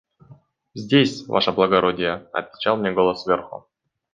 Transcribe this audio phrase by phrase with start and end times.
[0.73, 3.67] «Здесь, ваше благородие»,– отвечал мне голос сверху.